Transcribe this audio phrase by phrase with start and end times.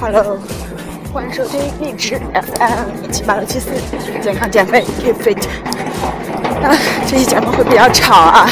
[0.00, 0.38] Hello，
[1.12, 3.70] 欢迎收听荔枝 FM 一七八六七四，
[4.22, 5.44] 健康减肥 Keep Fit。
[6.64, 6.74] 啊，
[7.06, 8.48] 这期节目会比较吵啊，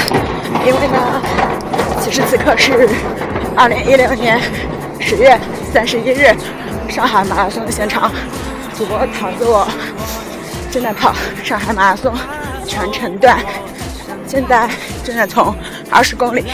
[0.66, 1.22] 因为呢，
[2.02, 2.86] 此时此刻是
[3.56, 4.38] 二零一六年
[5.00, 5.40] 十月
[5.72, 6.36] 三十一日
[6.86, 8.12] 上海马拉松的现场，
[8.76, 9.66] 主播桃子我
[10.70, 12.12] 正在跑上海马拉松
[12.66, 13.38] 全程段，
[14.26, 14.68] 现在
[15.02, 15.56] 正在从
[15.90, 16.44] 二十公里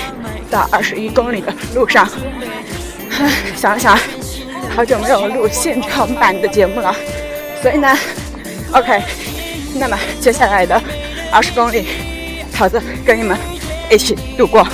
[0.48, 2.08] 到二十一公里的路上。
[3.56, 3.98] 想了想。
[4.74, 6.92] 好久没有录现场版的节目了，
[7.62, 7.96] 所以呢
[8.72, 9.00] ，OK，
[9.76, 10.82] 那么接下来的
[11.30, 11.86] 二十公里，
[12.52, 13.38] 桃子跟你们
[13.88, 14.66] 一起度过。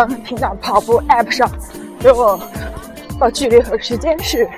[0.00, 1.46] 刚刚听到跑步 App 上
[1.98, 2.40] 给我
[3.18, 4.48] 报距离和时间是，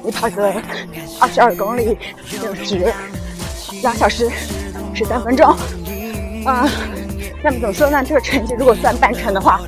[0.00, 0.62] 你跑个
[1.18, 1.98] 二十二公里
[2.44, 2.94] 有时
[3.82, 4.30] 两小时
[4.94, 5.44] 十三分钟。
[6.44, 6.70] 啊，
[7.42, 8.04] 那么怎么说呢？
[8.04, 9.60] 这个成绩如果算半程的话，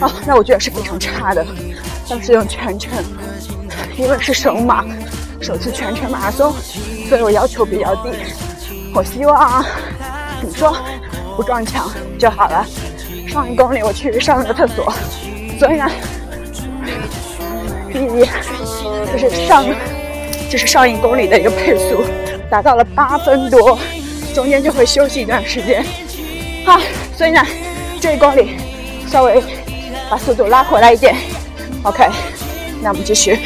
[0.00, 1.46] 哦，那我觉得是非常差的。
[2.08, 2.92] 但是用全程，
[3.96, 4.84] 因为是首马，
[5.40, 6.52] 首次全程马拉松，
[7.08, 8.10] 所以我要求比较低。
[8.92, 9.64] 我希望
[10.40, 10.76] 怎么说
[11.36, 11.88] 不撞墙
[12.18, 12.66] 就好了。
[13.28, 14.92] 上一公里我去上了个厕所，
[15.58, 15.88] 所以呢，
[17.92, 18.26] 第一
[19.12, 19.64] 就是上
[20.50, 22.02] 就是上一公里的一个配速
[22.50, 23.78] 达到了八分多，
[24.34, 25.84] 中间就会休息一段时间，
[26.64, 26.80] 啊，
[27.16, 27.44] 所以呢
[28.00, 28.56] 这一公里
[29.06, 29.42] 稍微
[30.10, 31.14] 把速度拉回来一点
[31.82, 32.08] ，OK，
[32.82, 33.38] 那我们继续。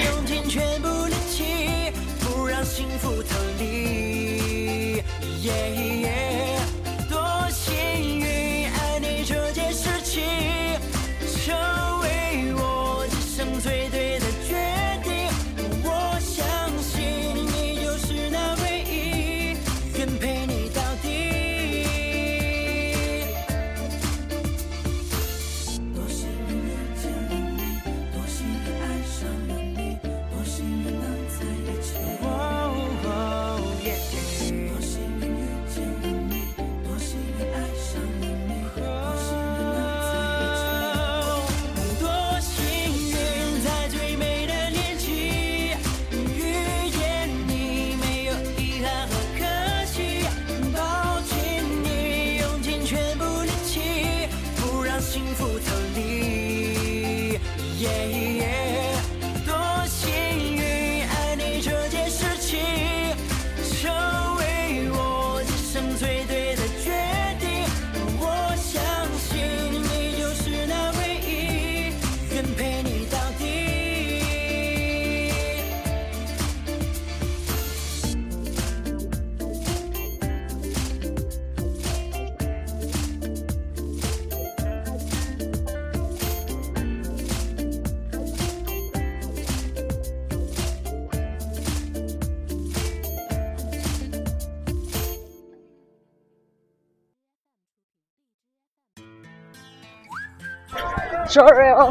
[101.33, 101.91] Sorry 哦，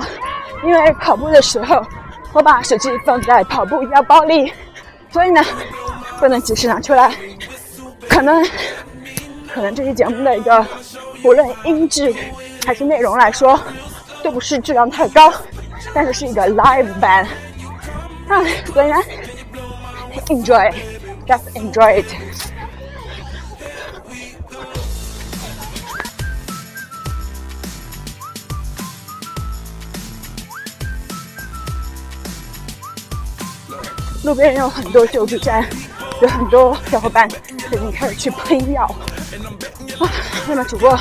[0.64, 1.84] 因为跑步的时候
[2.32, 4.54] 我把手机放在跑步腰包里，
[5.10, 5.44] 所以呢
[6.20, 7.12] 不能及时拿出来。
[8.08, 8.46] 可能
[9.52, 10.64] 可能这期节目的一个
[11.24, 12.14] 无论音质
[12.68, 13.60] 还是内容来说，
[14.22, 15.34] 都不是质量太高，
[15.92, 17.28] 但是是一个 live 版
[18.28, 18.96] 啊，所以呢
[20.28, 22.06] enjoy，just enjoy it。
[34.32, 35.68] 路边有很多救助站，
[36.22, 37.28] 有很多小伙伴
[37.70, 38.84] 已经开始去喷药。
[40.00, 40.10] 啊，
[40.48, 40.98] 那么主播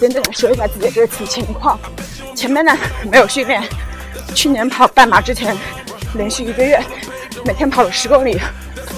[0.00, 1.78] 简短的说一下自己的这次情况。
[2.34, 2.76] 前面呢
[3.08, 3.62] 没有训练，
[4.34, 5.56] 去年跑半马之前
[6.14, 6.82] 连续一个月
[7.44, 8.36] 每天跑了十公里，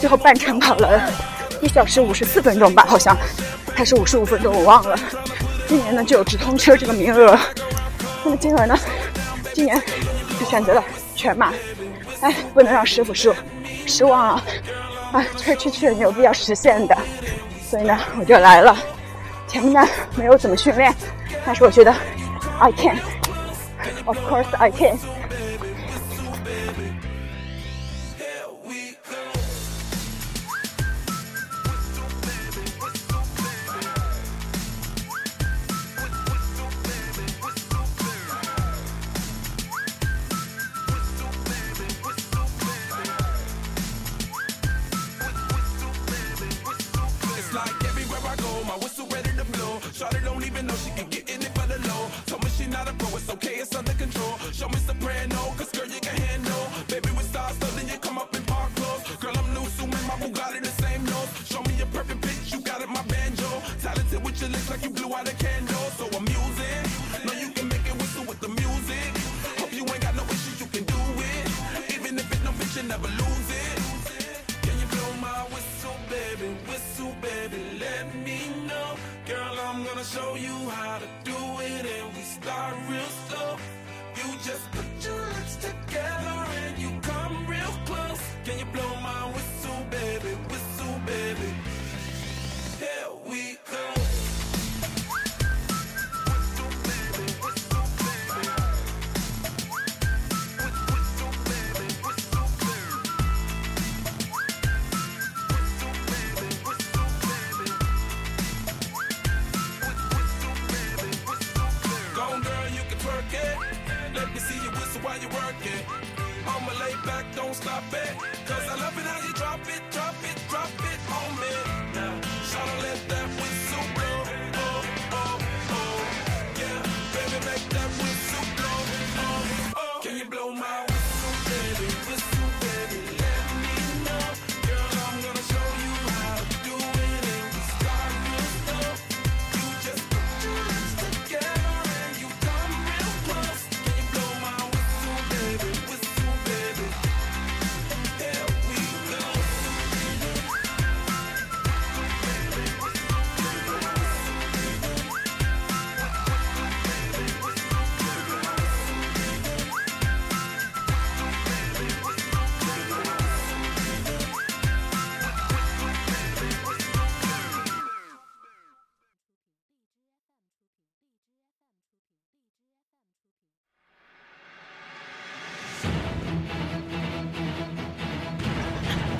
[0.01, 1.13] 最后半程跑了
[1.61, 3.15] 一小时五十四分钟吧，好像
[3.75, 4.99] 还是五十五分钟，我忘了。
[5.69, 7.39] 今年呢就有直通车这个名额，
[8.25, 8.75] 那么金额呢，
[9.53, 9.79] 今年
[10.41, 10.83] 就选择了
[11.23, 11.53] 全马。
[12.21, 13.33] 哎，不能让师傅失
[13.87, 14.45] 失望啊！
[15.13, 16.99] 啊，吹吹吹牛逼要实现的，
[17.65, 18.77] 所以呢，我就来了。
[19.47, 20.93] 前面呢没有怎么训练，
[21.47, 21.95] 但是我觉得
[22.59, 24.99] I can，of course I can。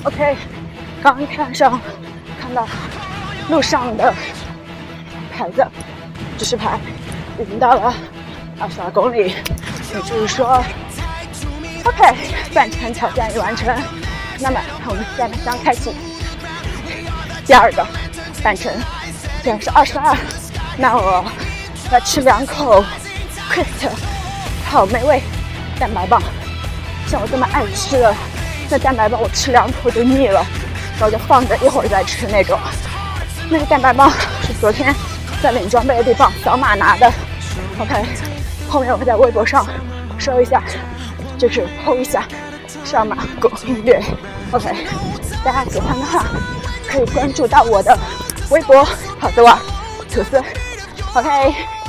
[0.05, 0.37] OK，
[1.01, 1.81] 刚看上
[2.41, 2.67] 看到
[3.49, 4.13] 路上的
[5.33, 5.65] 牌子，
[6.37, 6.77] 指示牌，
[7.39, 7.95] 已经到了
[8.59, 9.33] 二十二公里，
[9.95, 10.61] 也就是说
[11.85, 12.17] ，OK，
[12.53, 13.73] 半程挑战已完成。
[14.41, 15.95] 那么我们现在将开启
[17.47, 17.87] 第二个
[18.43, 18.73] 半程，
[19.45, 20.17] 既然是二十二，
[20.77, 21.25] 那我
[21.93, 22.85] 要吃两口
[23.53, 23.89] Crisp
[24.69, 25.23] 好美味
[25.79, 26.21] 蛋白棒，
[27.07, 28.13] 像我这么爱吃的。
[28.73, 30.43] 那蛋白棒我吃两口就腻了，
[30.99, 32.59] 然后就放着一会儿再吃那种。
[33.51, 34.11] 那个蛋白棒
[34.47, 34.95] 是昨天
[35.43, 37.13] 在领装备的地方扫码拿的。
[37.79, 38.03] OK，
[38.71, 39.67] 后面我会在微博上
[40.17, 40.63] 说一下，
[41.37, 42.27] 就是 PO 一下
[42.83, 43.53] 上马攻
[43.85, 44.03] 略。
[44.53, 44.75] OK，
[45.45, 46.25] 大家喜欢的话
[46.89, 47.95] 可以关注到我的
[48.49, 48.83] 微博
[49.21, 49.59] 跑子网
[50.11, 50.43] 吐司。
[51.13, 51.82] OK。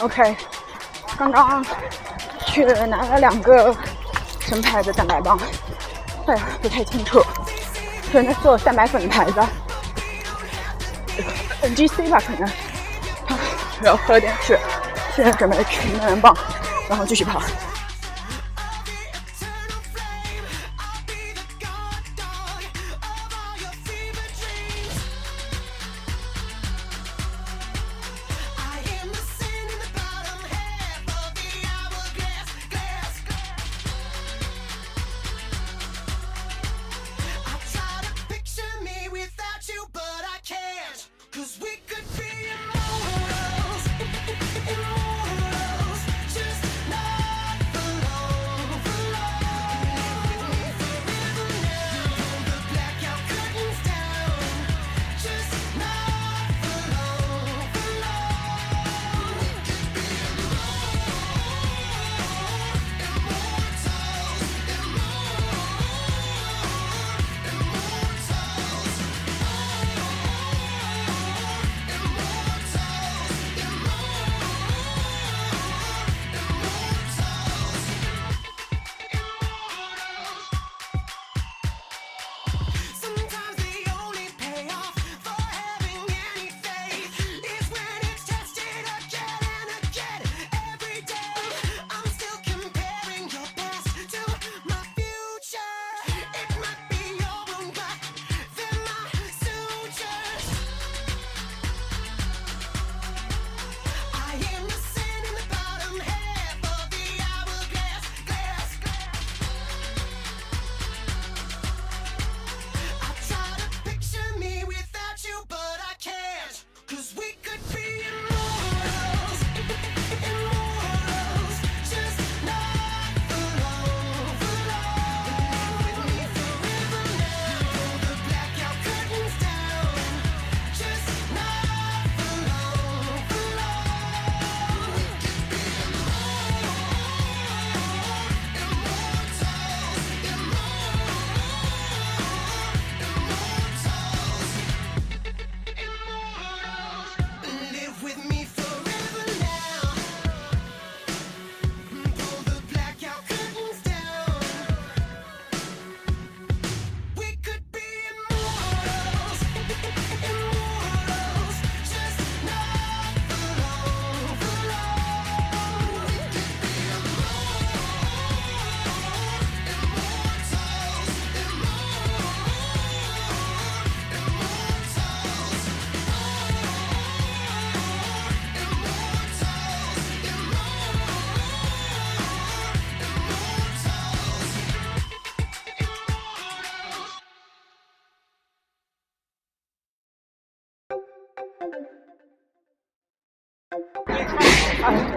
[0.00, 0.36] OK，
[1.16, 1.64] 刚刚
[2.46, 3.74] 去拿了两个
[4.40, 5.38] 什么牌子蛋白棒，
[6.26, 7.20] 哎呀不太清楚，
[8.12, 9.40] 可能做蛋白粉的牌子
[11.62, 12.50] ，NGC 吧可能。
[13.80, 14.58] 然后喝了点水，
[15.14, 16.36] 现在准备吃能量棒，
[16.88, 17.40] 然后继续跑。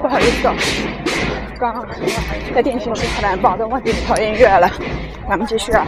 [0.01, 0.49] 不好意思，
[1.59, 1.85] 刚刚
[2.55, 4.67] 在电梯里突然爆的忘记调音乐了，
[5.29, 5.85] 咱们继续啊。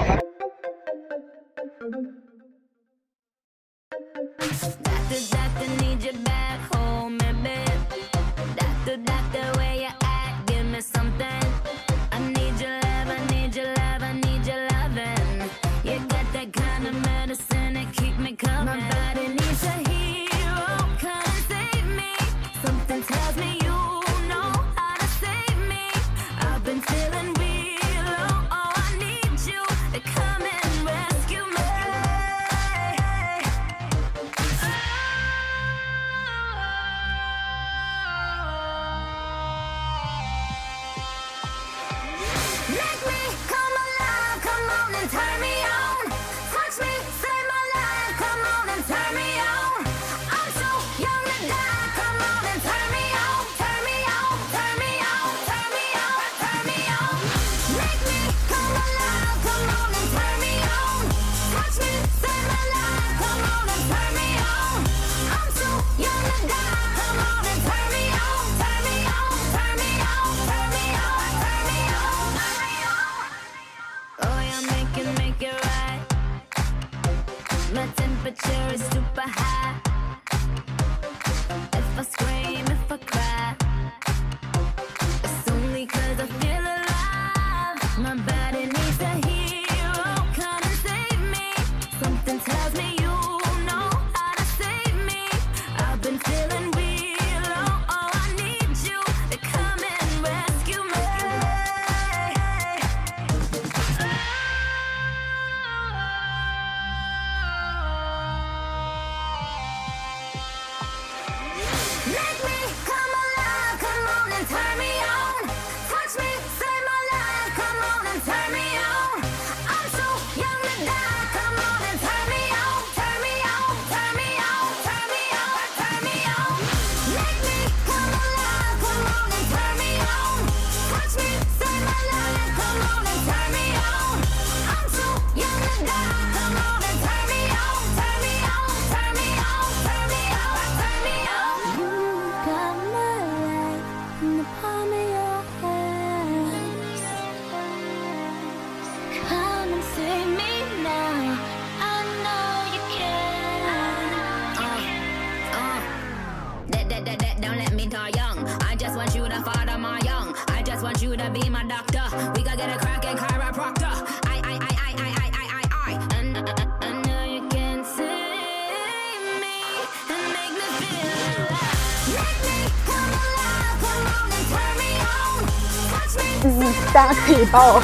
[177.46, 177.82] 把我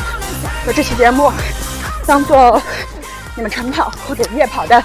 [0.66, 1.32] 的这期节目
[2.06, 2.62] 当做
[3.36, 4.84] 你们晨跑或者夜跑的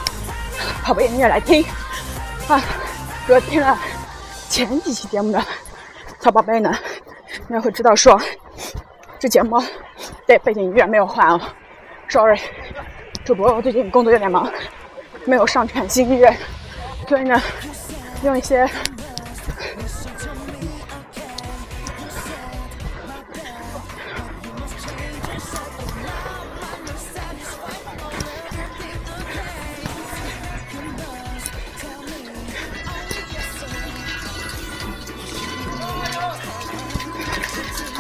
[0.83, 1.65] 跑步音乐来听
[2.49, 2.61] 啊。
[3.27, 3.79] 如果听了
[4.49, 5.43] 前几期节目的
[6.21, 6.75] 小宝贝呢，
[7.49, 8.21] 应该会知道说，
[9.19, 9.63] 这节目
[10.27, 11.41] 对背景音乐没有换哦
[12.09, 12.39] ，sorry，
[13.25, 14.51] 主播最近工作有点忙，
[15.25, 16.37] 没有上传新音乐，
[17.09, 17.41] 所以呢，
[18.23, 18.69] 用一些。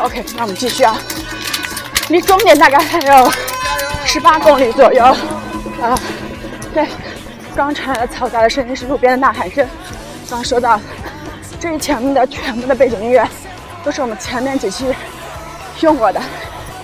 [0.04, 0.98] OK，那我们继续啊，
[2.10, 3.32] 离终点大概还有
[4.04, 5.98] 十八公里左右啊。
[6.74, 6.86] 对，
[7.56, 9.66] 刚传来嘈杂的声音是路边的呐喊声。
[10.28, 10.78] 刚说到，
[11.58, 13.26] 这一前面的全部的背景音乐
[13.82, 14.94] 都是我们前面几期
[15.80, 16.20] 用过的，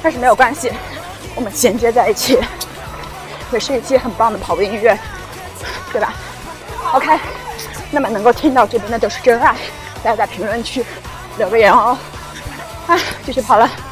[0.02, 0.72] 但是没有关系，
[1.34, 2.38] 我们衔接在一起，
[3.52, 4.98] 也是一期很棒的跑步音乐，
[5.92, 6.14] 对吧
[6.94, 7.20] ？OK，
[7.90, 9.54] 那么能够听到这边的都是真爱，
[10.02, 10.82] 大家在评论区
[11.36, 11.98] 留个言哦。
[12.90, 13.89] 啊，继续跑了。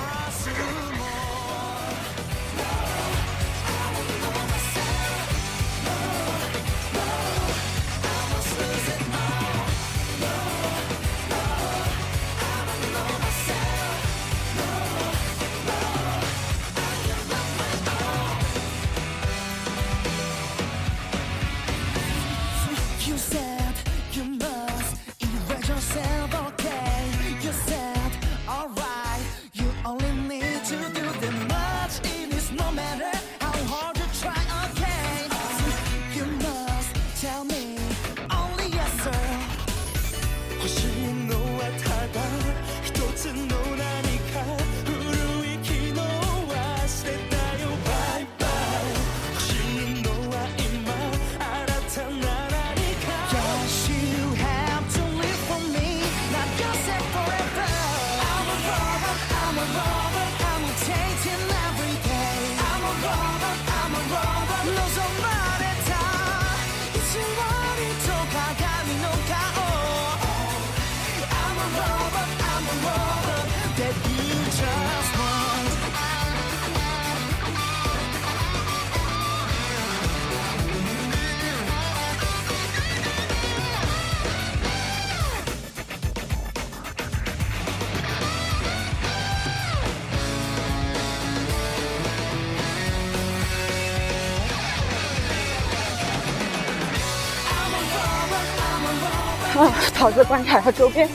[99.99, 100.01] 啊！
[100.01, 101.09] 桃子观察它周边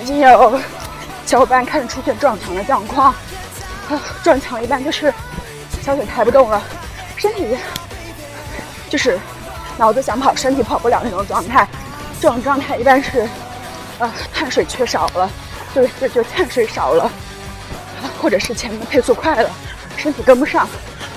[0.00, 0.58] 已经有
[1.26, 3.12] 小伙伴开始出现撞墙的状况。
[3.90, 5.12] 啊，撞墙一般就是
[5.82, 6.62] 小腿抬不动了，
[7.16, 7.56] 身体
[8.88, 9.18] 就是
[9.76, 11.68] 脑子想跑，身体跑不了那种状态。
[12.20, 13.28] 这种状态一般是
[13.98, 15.30] 呃碳水缺少了，
[15.74, 17.10] 就就就碳水少了，
[18.22, 19.50] 或者是前面配速快了，
[19.96, 20.68] 身体跟不上，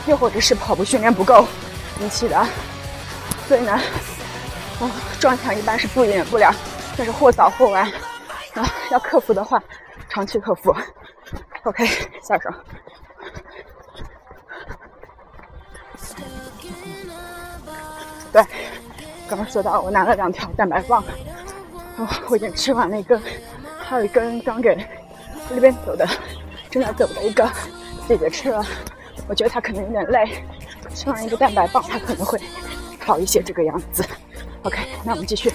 [0.07, 1.47] 又或者是跑步训练不够
[2.01, 2.45] 引起的。
[3.47, 3.73] 所以呢，
[4.79, 6.53] 啊，撞墙一般是避免不了。
[6.95, 7.83] 但是或早或晚，
[8.53, 9.61] 啊，要克服的话，
[10.09, 10.75] 长期克服。
[11.63, 11.85] OK，
[12.21, 12.49] 下手。
[18.31, 18.43] 对，
[19.27, 21.03] 刚刚说到我拿了两条蛋白棒，
[21.97, 23.21] 哦，我已经吃完了一根，
[23.79, 24.75] 还有一根刚给
[25.49, 26.07] 那边走的
[26.69, 27.49] 正在走的一个
[28.07, 28.63] 姐姐吃了，
[29.27, 30.43] 我觉得她可能有点累，
[30.93, 32.39] 吃完一个蛋白棒，她可能会
[33.05, 34.03] 好一些这个样子。
[34.63, 35.51] OK，那我们继续。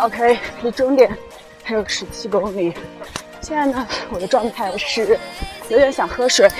[0.00, 1.14] OK，离终点
[1.62, 2.72] 还有十七公里。
[3.42, 5.18] 现在呢，我的状态是
[5.68, 6.50] 有点想喝水，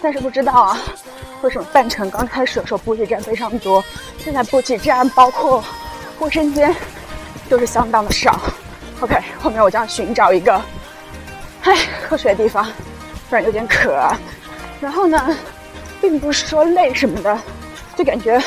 [0.00, 0.78] 但是不知道啊，
[1.42, 3.84] 为什么半程刚开始的时候补给站非常多，
[4.18, 5.62] 现在补给站包括
[6.20, 6.74] 卫生间
[7.50, 8.40] 都是相当的少。
[9.00, 10.60] OK，后面我将寻找一个，
[11.64, 11.76] 唉，
[12.08, 12.64] 喝水的地方，
[13.28, 13.94] 不然有点渴。
[14.80, 15.36] 然后呢，
[16.00, 17.38] 并不是说累什么的，
[17.94, 18.42] 就感觉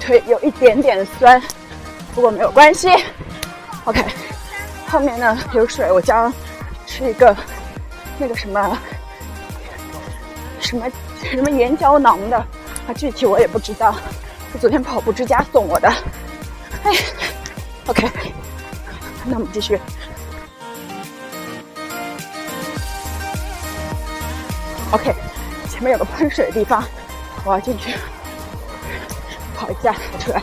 [0.00, 1.40] 腿有一点点酸，
[2.14, 2.88] 不过没有关系。
[3.84, 4.04] OK，
[4.88, 6.32] 后面呢有水，我将
[6.86, 7.36] 吃一个
[8.18, 8.78] 那个什么
[10.60, 10.86] 什么
[11.22, 13.94] 什么盐胶囊的，啊，具体我也不知道，
[14.52, 15.88] 是昨天跑步之家送我的。
[16.84, 16.92] 哎
[17.86, 18.10] ，OK，
[19.24, 19.80] 那我们继续。
[24.92, 25.14] OK，
[25.70, 26.84] 前面有个喷水的地方，
[27.44, 27.94] 我要进去
[29.56, 30.42] 跑一下出来。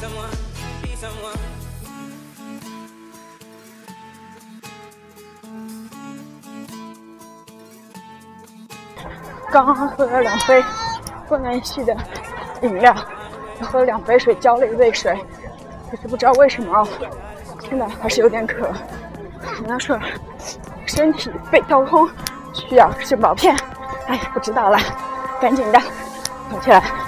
[0.00, 0.32] someone
[0.96, 1.36] someone
[9.52, 10.64] 刚喝了两杯
[11.28, 11.94] 不能一的
[12.62, 12.94] 饮料，
[13.60, 15.14] 喝了两杯水，浇了一杯水，
[15.90, 16.86] 可是不知道为什么啊，
[17.60, 18.72] 现在还是有点渴，
[19.42, 19.98] 可能是
[20.86, 22.08] 身体被掏空，
[22.52, 23.56] 需要肾宝片。
[24.06, 24.78] 哎，不知道了，
[25.40, 25.80] 赶紧的，
[26.50, 26.99] 跑起来。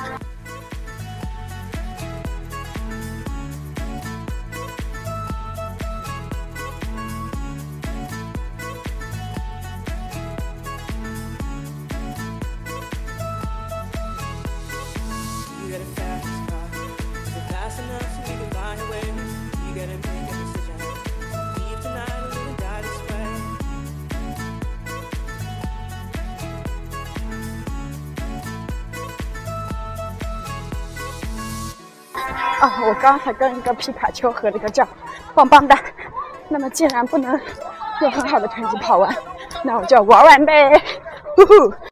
[33.03, 34.87] 刚才跟一个皮卡丘合了个照，
[35.35, 35.77] 棒棒哒。
[36.49, 37.39] 那么既然不能
[38.01, 39.13] 用很好的成绩跑完，
[39.65, 40.71] 那我就玩玩呗，
[41.35, 41.92] 呼呼。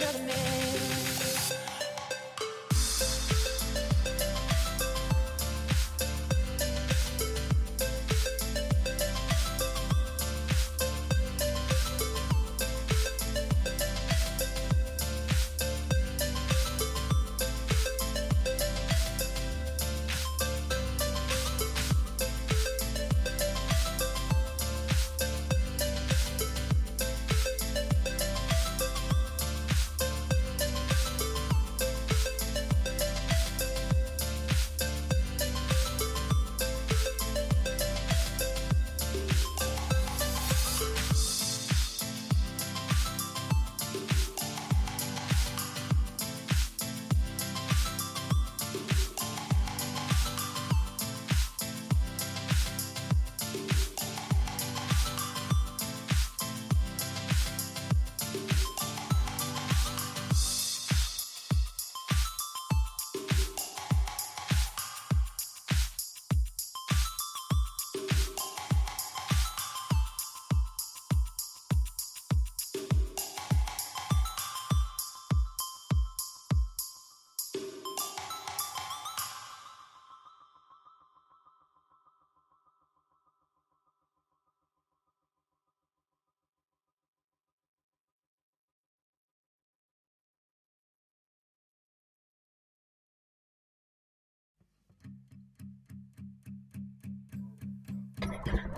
[0.00, 0.47] another man.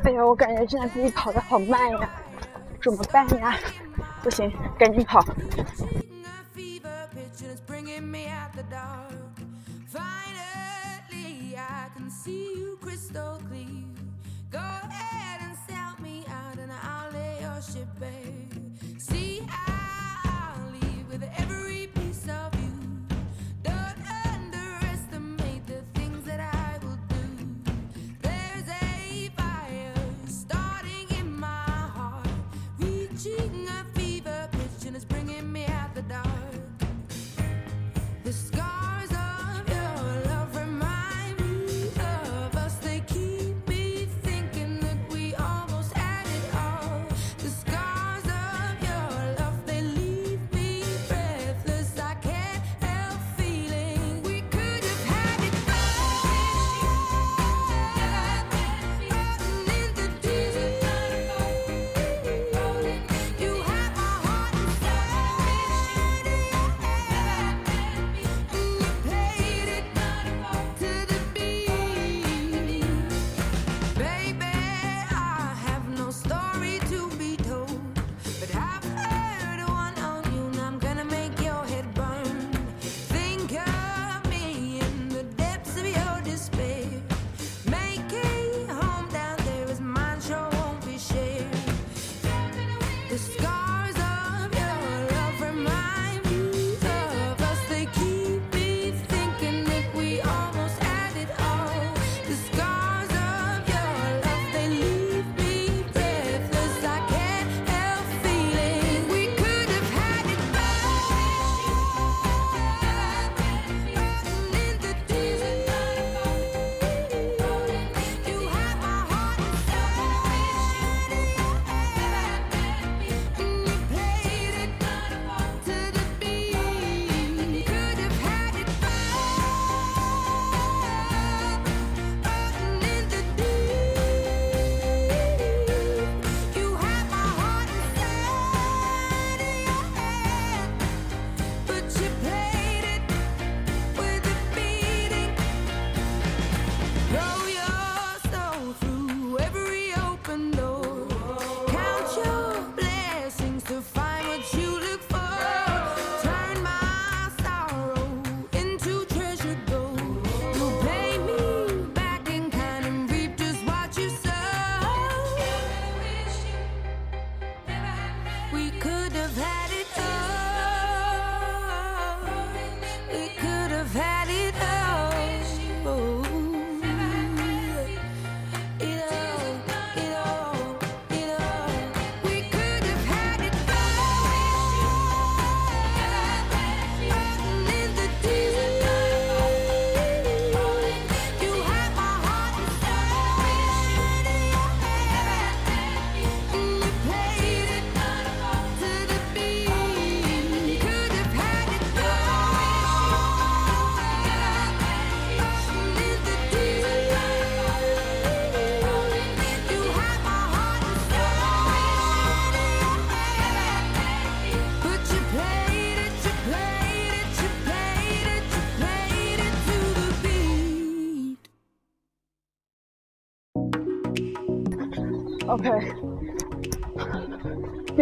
[0.04, 2.08] 哎呀，我感觉现在自己跑的好慢呀，
[2.82, 3.54] 怎么办呀？
[4.22, 5.20] 不行，赶紧跑，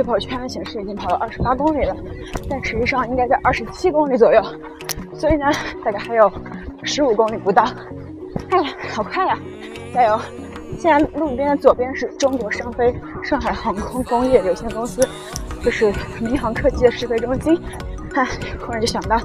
[0.09, 1.95] 跑圈显示已经跑了二十八公里了，
[2.49, 4.43] 但实际上应该在二十七公里左右，
[5.15, 5.45] 所以呢，
[5.85, 6.33] 大概还有
[6.83, 7.63] 十五公里不到。
[8.51, 9.39] 哎呀，好快呀！
[9.93, 10.19] 加油！
[10.79, 15.07] 现在路边的左边是中国商飞上海航空工业有限公司，
[15.63, 17.61] 就是民航客机的试飞中心。
[18.15, 18.29] 嗨、哎，
[18.61, 19.21] 忽然就想到，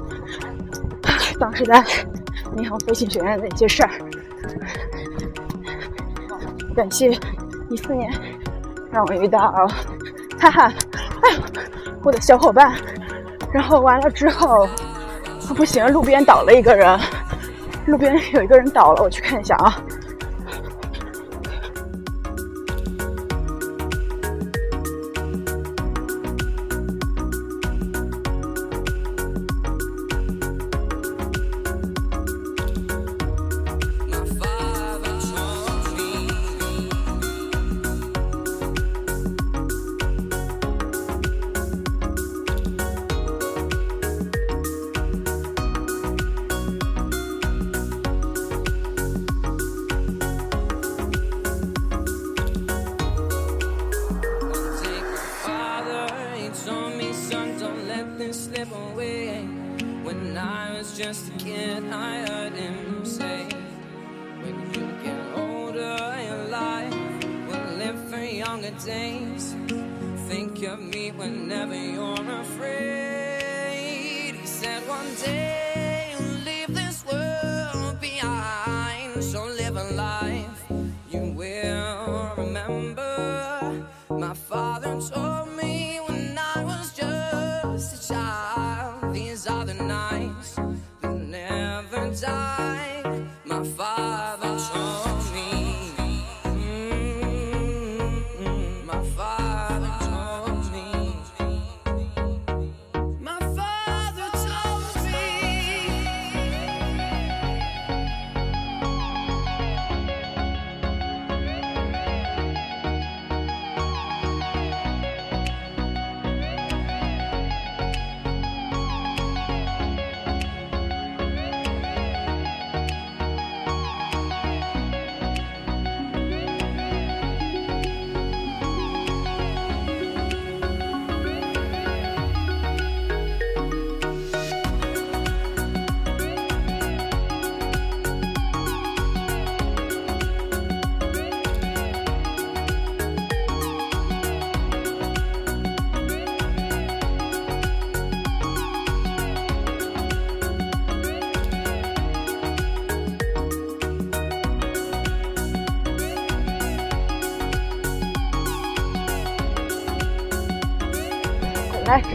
[1.38, 1.82] 当时在
[2.54, 3.90] 民航飞行学院的一些事儿。
[6.74, 7.10] 感谢
[7.70, 8.12] 一四年
[8.90, 9.93] 让我遇到了。
[10.38, 10.72] 哈哈，
[11.22, 11.36] 哎，
[12.02, 12.72] 我的小伙伴，
[13.52, 14.68] 然后完了之后，
[15.56, 16.98] 不行，路边倒了一个人，
[17.86, 19.76] 路边有一个人倒了，我去看一下啊。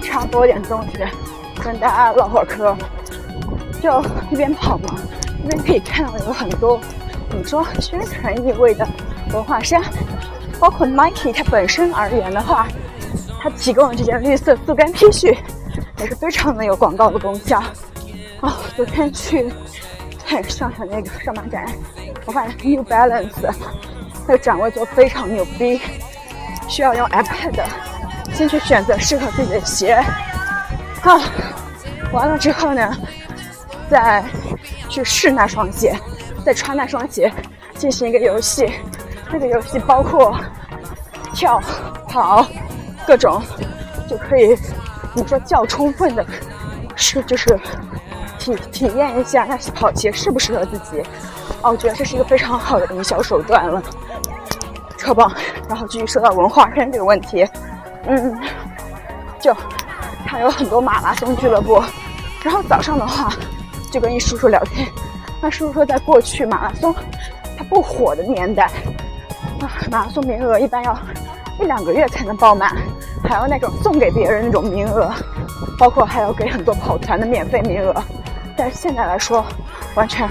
[0.10, 0.98] 本来是插播点东西，
[1.64, 2.76] 跟大家唠会嗑，
[3.82, 4.96] 就一边跑嘛，
[5.44, 6.80] 一边可以看到有很多
[7.30, 8.88] 怎么说宣传意味的
[9.32, 9.82] 文化衫，
[10.60, 12.68] 包括 Nike 它本身而言的话，
[13.42, 15.38] 它提供的这件绿色速干 T 恤
[16.00, 17.62] 也是非常的有广告的功效。
[18.42, 19.52] 哦，昨天去
[20.28, 21.66] 对上海那个上马展，
[22.26, 23.54] 我发现 New Balance
[24.28, 25.80] 那个展位做非常牛逼，
[26.68, 27.62] 需要用 iPad
[28.40, 30.02] 先去选择适合自己的鞋。
[31.02, 31.20] 好，
[32.14, 32.96] 完了之后呢，
[33.90, 34.24] 再
[34.88, 35.94] 去试那双鞋，
[36.46, 37.30] 再穿那双鞋
[37.76, 38.72] 进行一个游戏。
[39.30, 40.34] 这个游戏包括
[41.34, 41.62] 跳、
[42.08, 42.48] 跑
[43.06, 43.44] 各种，
[44.08, 44.58] 就可以
[45.14, 46.26] 你说较充分的
[46.96, 47.60] 是就是
[48.38, 51.04] 体体验一下那些跑鞋适不适合自己。
[51.62, 53.84] 哦，我觉得这是一个非常好的营销手段了，
[54.98, 55.30] 超棒。
[55.68, 57.46] 然后继续说到文化衫这个问题，
[58.06, 58.38] 嗯，
[59.40, 59.56] 就
[60.26, 61.84] 它有很多马拉松俱乐部，
[62.44, 63.32] 然后早上的话
[63.92, 64.88] 就跟一叔叔聊天，
[65.42, 66.94] 那叔叔说在过去马拉松
[67.58, 68.66] 它不火的年代，
[69.62, 70.98] 啊，马拉松名额一般要
[71.60, 72.76] 一两个月才能爆满，
[73.24, 75.12] 还有那种送给别人那种名额，
[75.78, 77.94] 包括还要给很多跑团的免费名额，
[78.56, 79.46] 但是现在来说
[79.96, 80.28] 完全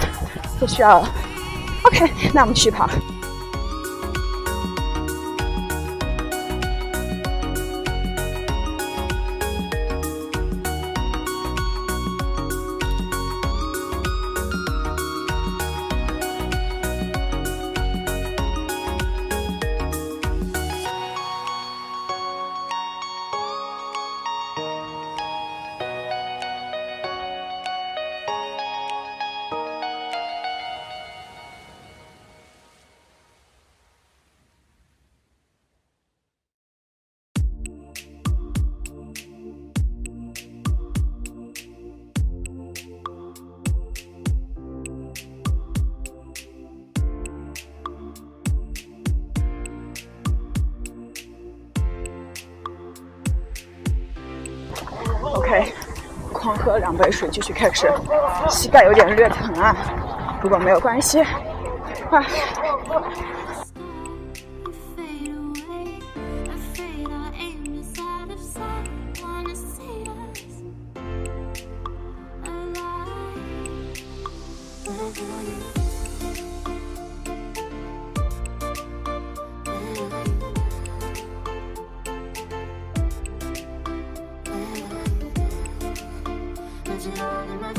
[0.59, 1.09] 不需要了。
[1.83, 2.89] OK，那我们继续跑。
[57.59, 57.91] 开始。
[58.49, 59.75] 膝盖有点略疼啊，
[60.41, 61.21] 不过没有关系。
[62.09, 62.23] 快，
[87.09, 87.78] Anonymous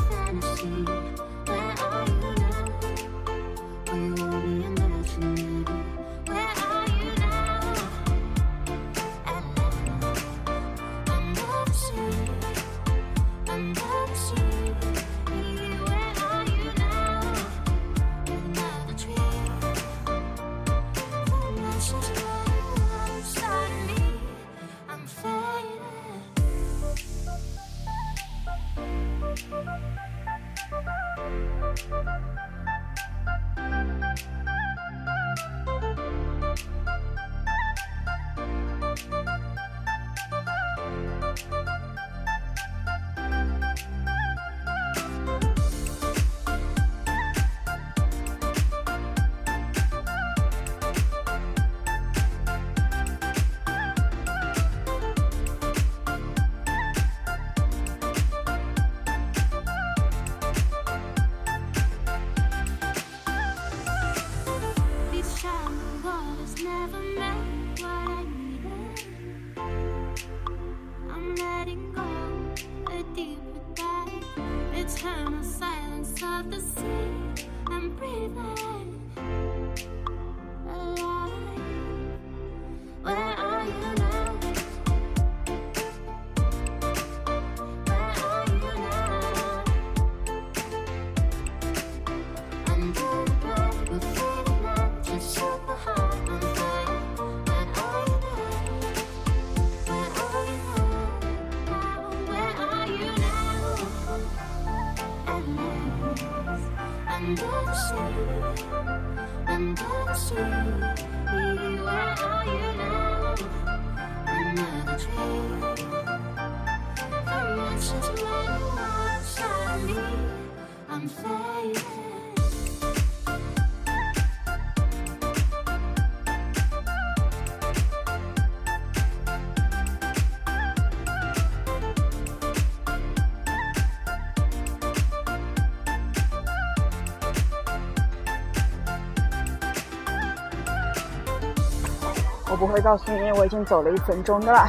[142.61, 144.69] 不会告诉你我已经走了一分钟的了。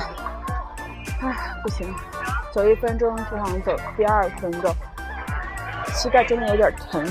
[1.21, 1.93] 唉，不行，
[2.53, 4.73] 走一分钟就想走第二分钟，
[5.87, 7.05] 膝盖真的有点疼。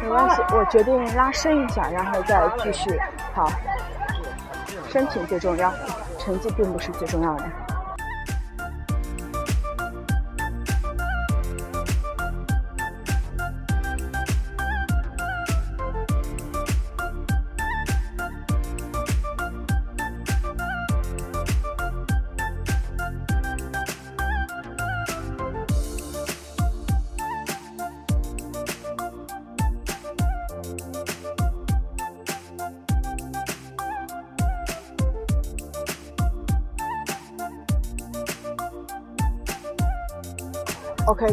[0.00, 2.98] 没关系，我决定拉伸一下，然后再继续
[3.34, 3.46] 跑。
[4.88, 5.70] 身体最重要，
[6.18, 7.44] 成绩并不是最重要的。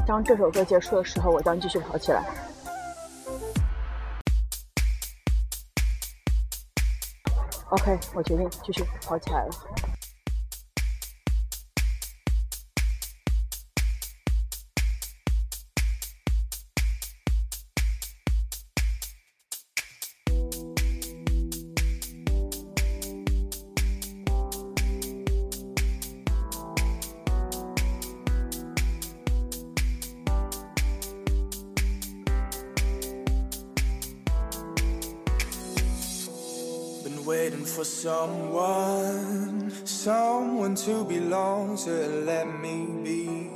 [0.06, 2.24] 当这首歌结束的时候，我将继续跑起来。
[7.70, 9.50] OK，我决定继续跑起来了。
[37.30, 41.92] Waiting for someone, someone to belong to
[42.26, 43.52] let me be.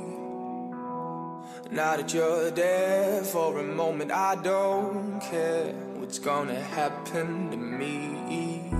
[1.72, 8.70] Now that you're there for a moment, I don't care what's gonna happen to me.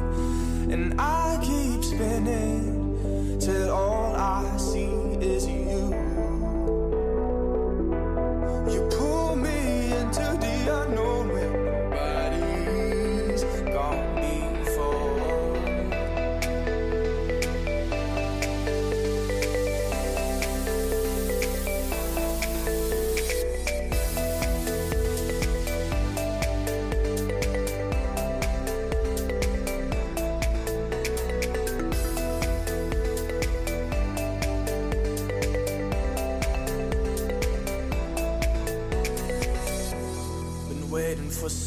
[0.72, 4.73] And I keep spinning till all I see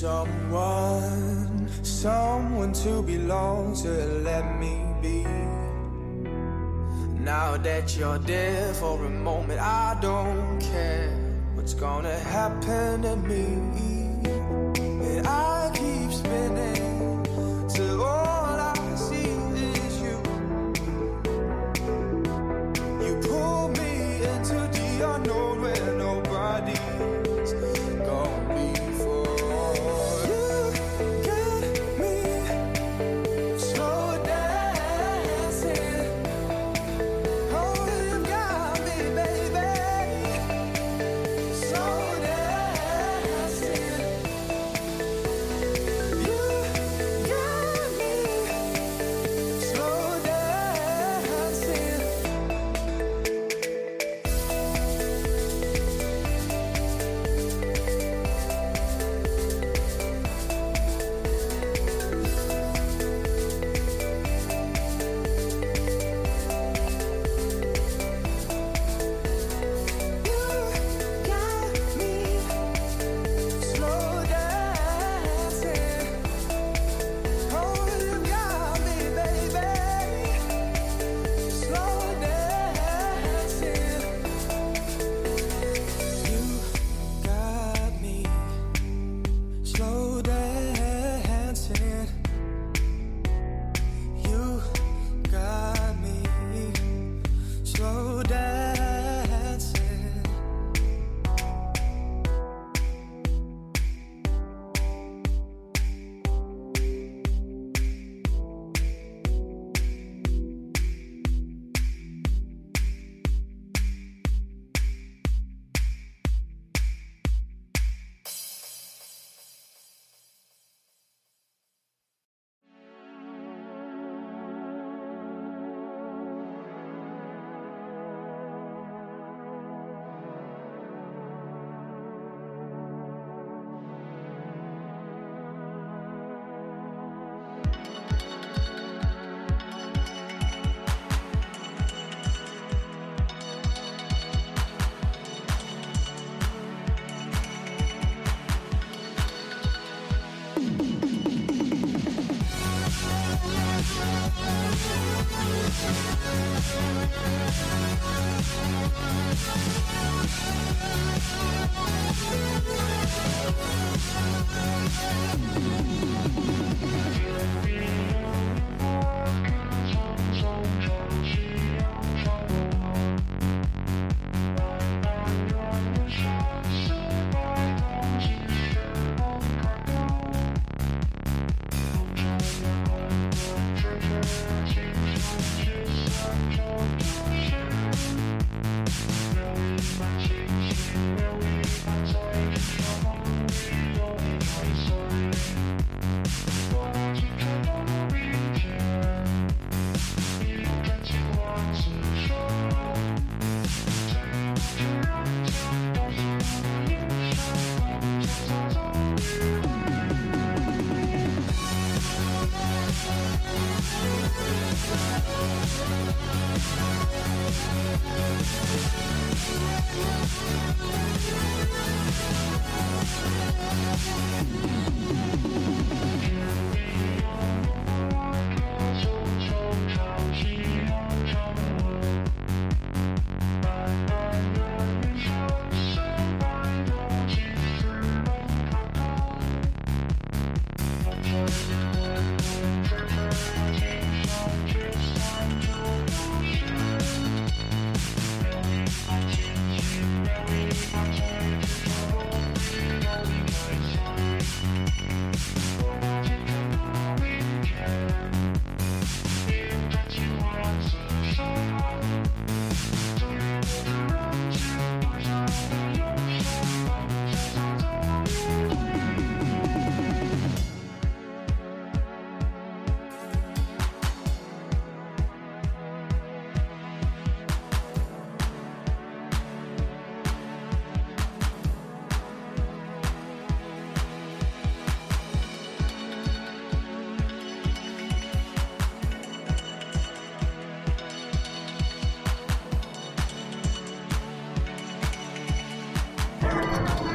[0.08, 3.91] someone, someone to belong to
[4.30, 5.24] let me be.
[7.32, 11.10] Now that you're there for a moment, I don't care
[11.55, 13.96] what's gonna happen to me.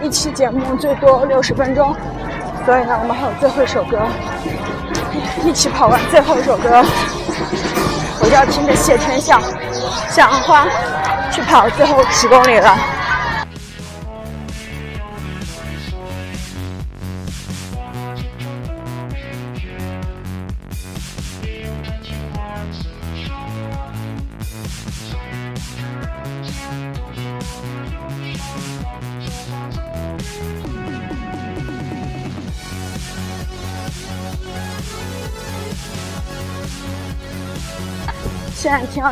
[0.03, 1.95] 一期节目最多六十分钟，
[2.67, 4.01] 所以呢，我们还有最后一首歌，
[5.45, 6.85] 一起跑完最后一首歌，
[8.21, 9.41] 我就要听着谢天笑、
[10.09, 10.67] 向日花
[11.31, 12.77] 去跑最后十公里了。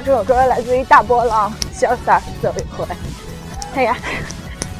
[0.03, 2.86] 这首歌来自于大波浪，潇洒走一回。
[3.74, 3.94] 哎呀，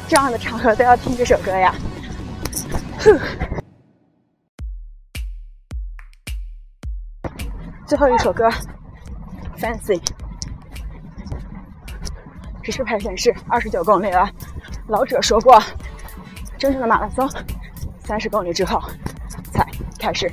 [0.07, 1.75] 这样的场合都要听这首歌呀！
[2.99, 3.19] 哼，
[7.85, 8.49] 最后一首歌
[9.59, 10.01] ，Fancy，
[12.63, 14.27] 指示牌显示二十九公里了。
[14.87, 15.61] 老者说过，
[16.57, 17.29] 真正的马拉松，
[18.03, 18.81] 三十公里之后
[19.53, 19.63] 才
[19.99, 20.31] 开始。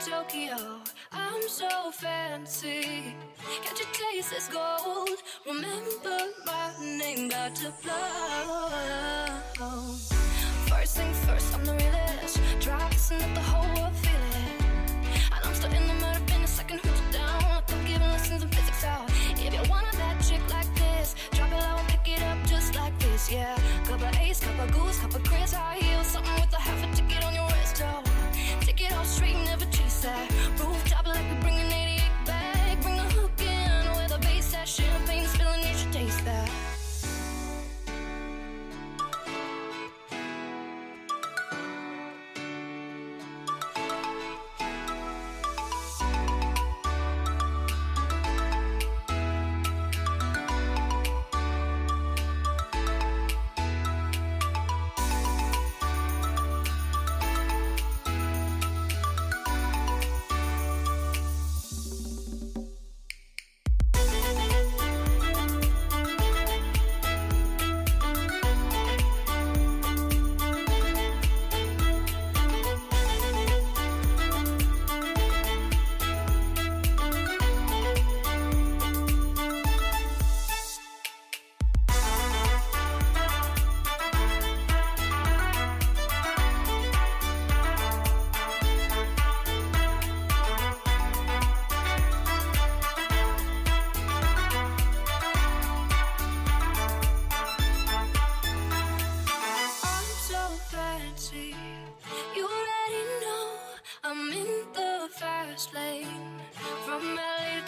[0.00, 0.56] Tokyo,
[1.12, 3.14] I'm so fancy.
[3.62, 5.10] Can't you taste this gold?
[5.46, 8.70] Remember my name, got to blow.
[10.68, 12.40] First thing first, I'm the realest.
[12.60, 14.62] Try listen let the whole world feel it.
[15.34, 16.58] And I'm still in the murder business.
[16.60, 17.62] I can hold you down.
[17.68, 19.10] I'm giving lessons in physics out.
[19.36, 22.74] If you want bad chick like this, drop it low and pick it up just
[22.74, 23.30] like this.
[23.30, 26.49] Yeah, cup of ace, cup of goose, cup of Chris, high heels, something with
[30.02, 30.49] answer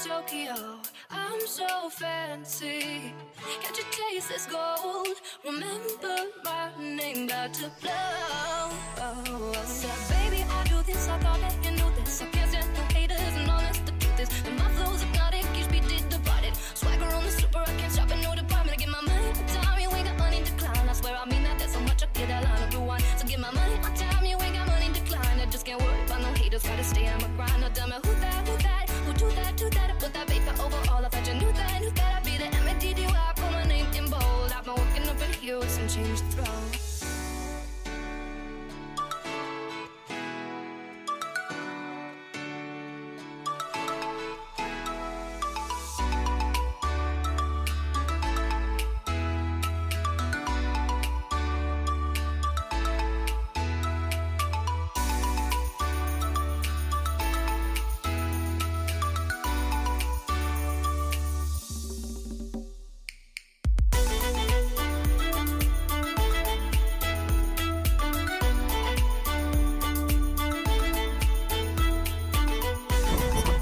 [0.02, 0.54] Tokyo,
[1.10, 3.14] I'm so fancy.
[3.62, 5.16] Can't you taste this gold?
[5.44, 8.72] Remember my name, got to blow.
[9.64, 12.20] Said, baby, I do this, I thought that you knew this.
[12.20, 15.70] I can't stand no haters, and honest, the truth is, that my flow's hypnotic, each
[15.70, 16.56] beat did divided.
[16.74, 18.72] Swagger on the super, I can't shop in no department.
[18.72, 20.88] I get my money on time, you ain't got money decline.
[20.88, 23.04] I swear I mean that, there's so much I get line of rewind.
[23.18, 25.38] So get my money on time, you ain't got money decline.
[25.38, 27.60] I just can't worry about no haters, gotta stay on my grind.
[27.60, 27.86] Now tell
[29.62, 30.31] you got a put that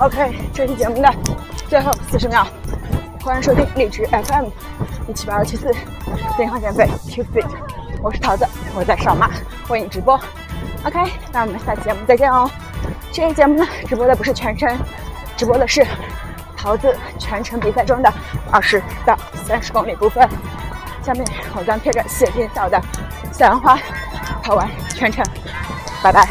[0.01, 1.14] OK，这期节目的
[1.68, 2.46] 最后四十秒，
[3.22, 4.46] 欢迎收听荔枝 FM
[5.07, 5.70] 一七八二七四
[6.38, 7.46] 健康减肥 Keep Fit，
[8.03, 9.28] 我是桃子，我在上马
[9.68, 10.18] 为你直播。
[10.84, 10.98] OK，
[11.30, 12.51] 那我们下期节目再见哦。
[13.12, 14.74] 这期节目呢，直播的不是全程，
[15.36, 15.86] 直播的是
[16.57, 18.11] 桃子全程比赛中的
[18.51, 19.14] 二十到
[19.46, 20.26] 三十公里部分。
[21.03, 21.22] 下面
[21.55, 22.80] 我将贴着谢天笑的
[23.32, 23.78] 向日花
[24.42, 25.22] 跑完全程。
[26.03, 26.26] 拜拜。